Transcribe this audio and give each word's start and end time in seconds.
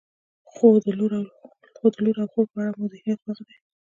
خو 0.51 0.67
د 0.83 0.87
لور 0.97 1.11
او 2.21 2.27
خور 2.31 2.45
په 2.51 2.57
اړه 2.61 2.71
مو 2.77 2.85
ذهنیت 2.93 3.19
همغه 3.21 3.43
دی. 3.47 3.57